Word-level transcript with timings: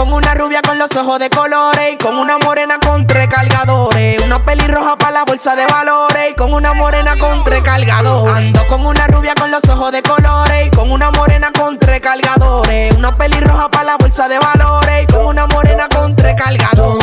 Con 0.00 0.14
una 0.14 0.32
rubia 0.32 0.62
con 0.62 0.78
los 0.78 0.90
ojos 0.96 1.18
de 1.18 1.28
colores. 1.28 1.92
Y 1.92 1.96
con 1.98 2.16
una 2.16 2.38
morena 2.38 2.78
con 2.78 3.06
tres 3.06 3.28
cargadores. 3.28 4.18
Una 4.22 4.42
pelirroja 4.42 4.96
para 4.96 5.10
la 5.12 5.24
bolsa 5.26 5.54
de 5.54 5.66
valores. 5.66 6.30
Y 6.30 6.34
con 6.36 6.54
una 6.54 6.72
morena 6.72 7.16
con 7.16 7.44
tres 7.44 7.60
cargadores. 7.60 8.34
Ando 8.34 8.66
con 8.66 8.86
una 8.86 9.06
rubia 9.08 9.34
con 9.34 9.50
los 9.50 9.62
ojos 9.68 9.92
de 9.92 10.00
colores. 10.00 10.68
Y 10.68 10.70
con 10.70 10.90
una 10.90 11.10
morena 11.10 11.52
con 11.52 11.78
tres 11.78 12.00
cargadores. 12.00 12.96
Una 12.96 13.14
pelirroja 13.14 13.70
para 13.70 13.84
la 13.84 13.96
bolsa 13.98 14.26
de 14.26 14.38
valores. 14.38 15.02
Y 15.02 15.06
con 15.12 15.26
una 15.26 15.46
morena 15.48 15.86
con 15.94 16.16
tres 16.16 16.34
cargadores. 16.34 16.99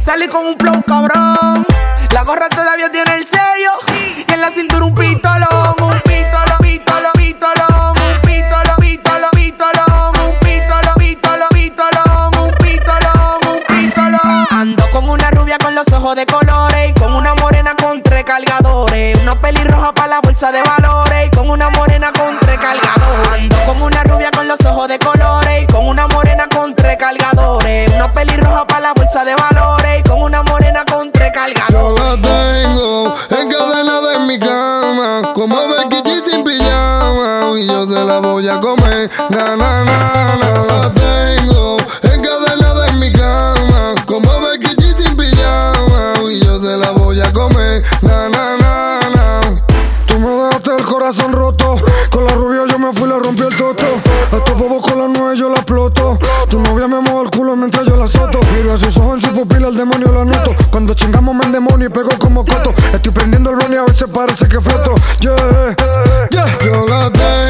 Y 0.00 0.02
salí 0.02 0.28
con 0.28 0.46
un 0.46 0.56
flow 0.58 0.82
cabrón. 0.82 1.66
La 2.12 2.22
gorra 2.24 2.48
todavía 2.48 2.90
tiene 2.90 3.14
el 3.14 3.26
sello 3.26 3.72
y 4.26 4.32
en 4.32 4.40
la 4.40 4.50
cintura 4.50 4.84
un 4.84 4.94
pistolón, 4.94 5.74
un 5.80 6.00
pistolo, 6.02 6.56
pistolo, 6.60 7.08
pistolón, 7.14 7.94
un 7.98 8.20
pistolo, 8.22 8.76
pistolo, 8.78 9.28
pistolón, 9.32 10.12
un 10.26 10.38
pistolo, 10.40 10.94
pistolo, 10.98 11.46
pistolón, 11.50 12.38
un 12.38 12.52
pistolón, 12.54 13.38
un 13.46 13.60
pistolón. 13.68 14.46
Ando 14.50 14.90
con 14.90 15.08
una 15.08 15.30
rubia 15.30 15.58
con 15.58 15.74
los 15.74 15.86
ojos 15.92 16.16
de 16.16 16.26
colores 16.26 16.90
y 16.90 16.92
con 16.94 17.14
una 17.14 17.34
morena 17.34 17.74
con 17.74 18.02
tres 18.02 18.24
cargadores, 18.24 19.16
una 19.20 19.40
pelirroja 19.40 19.92
para 19.92 20.08
la 20.08 20.20
bolsa 20.20 20.50
de 20.50 20.62
valores 20.62 21.26
y 21.26 21.30
con 21.30 21.50
una 21.50 21.70
morena 21.70 22.12
con 22.12 22.38
tres 22.40 22.58
cargadores. 22.58 23.42
Ando 23.42 23.64
con 23.66 23.82
una 23.82 24.02
rubia 24.04 24.30
con 24.30 24.48
los 24.48 24.60
ojos 24.64 24.88
de 24.88 24.98
colores 24.98 25.62
y 25.62 25.66
con 25.66 25.86
una 25.86 26.06
morena 26.08 26.46
con 26.48 26.74
tres 26.74 26.96
cargadores, 26.96 27.92
una 27.92 28.12
pelirroja 28.12 28.66
para 28.66 28.80
la 28.80 28.92
bolsa 28.94 29.24
de 29.24 29.34
valores 29.34 29.59
Como 34.90 35.56
Becky 35.68 36.02
G 36.02 36.20
sin 36.28 36.42
pijama. 36.42 37.56
Y 37.56 37.66
yo 37.66 37.86
se 37.86 38.04
la 38.04 38.18
voy 38.18 38.48
a 38.48 38.58
comer. 38.58 39.08
Na, 39.30 39.56
na, 39.56 39.84
na. 39.84 40.66
La 40.66 40.92
tengo 40.92 41.76
encadenada 42.02 42.88
en 42.88 42.98
mi 42.98 43.12
cama. 43.12 43.94
Como 44.06 44.40
Becky 44.40 44.74
G 44.74 44.96
sin 44.96 45.16
pijama. 45.16 46.14
Y 46.28 46.40
yo 46.44 46.60
se 46.60 46.76
la 46.76 46.90
voy 46.90 47.20
a 47.20 47.32
comer. 47.32 47.82
Na, 48.02 48.28
na. 48.28 49.40
Tú 50.06 50.18
me 50.18 50.28
dejaste 50.28 50.76
el 50.76 50.84
corazón 50.84 51.32
roto. 51.34 51.76
Con 52.10 52.24
la 52.24 52.32
rubia 52.32 52.62
yo 52.68 52.78
me 52.80 52.92
fui, 52.92 53.08
le 53.08 53.16
rompí 53.20 53.42
el 53.42 53.56
toto. 53.56 53.86
A 54.32 54.36
estos 54.38 54.58
bobos 54.58 54.84
con 54.84 54.98
la 54.98 55.06
novia 56.80 56.96
me 56.96 57.10
mueve 57.10 57.24
el 57.24 57.30
culo 57.30 57.56
mientras 57.56 57.86
yo 57.86 57.96
la 57.96 58.08
soto. 58.08 58.40
Miro 58.56 58.72
a 58.72 58.78
sus 58.78 58.96
ojos 58.96 59.22
en 59.22 59.28
su 59.28 59.34
pupila, 59.34 59.68
el 59.68 59.76
demonio 59.76 60.12
la 60.12 60.24
noto. 60.24 60.54
Cuando 60.70 60.94
chingamos 60.94 61.34
me 61.34 61.46
demonio 61.52 61.88
y 61.88 61.90
pego 61.90 62.10
como 62.18 62.44
coto. 62.44 62.72
Estoy 62.92 63.12
prendiendo 63.12 63.50
el 63.50 63.60
ron 63.60 63.72
y 63.72 63.76
a 63.76 63.82
veces 63.84 64.08
parece 64.12 64.48
que 64.48 64.60
floto. 64.60 64.94
Yeah, 65.20 65.76
yeah. 66.30 66.58
Yo 66.64 66.86
la 66.86 67.10
tengo 67.10 67.49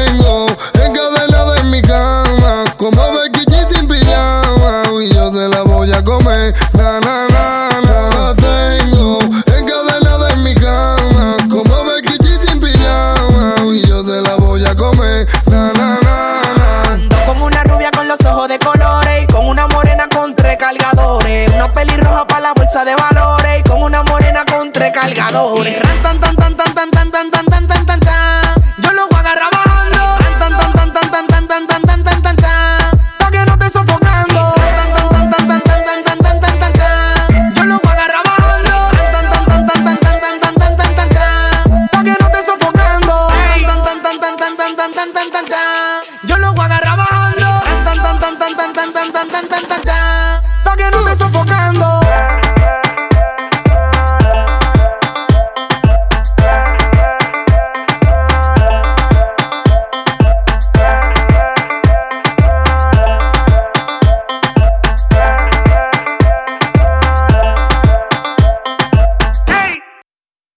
con 19.41 19.49
una 19.49 19.67
morena 19.69 20.07
con 20.07 20.35
tres 20.35 20.55
cargadores, 20.57 21.49
una 21.49 21.73
pelirroja 21.73 22.27
para 22.27 22.41
la 22.41 22.53
bolsa 22.53 22.85
de 22.85 22.95
valores 22.95 23.59
y 23.59 23.63
con 23.67 23.81
una 23.81 24.03
morena 24.03 24.45
con 24.45 24.71
tres 24.71 24.91
cargadores. 24.93 25.79
tan, 49.29 49.29
tan, 49.29 49.47
tan, 49.47 49.67
tan, 49.67 49.81
tan. 49.83 50.41
No 50.91 51.15
sofocando. 51.15 51.90